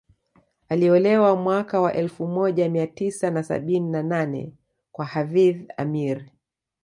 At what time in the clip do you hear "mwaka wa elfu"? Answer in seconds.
1.35-2.27